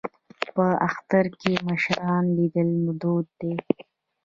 [0.55, 2.69] په اختر کې د مشرانو لیدل
[3.01, 3.53] دود دی.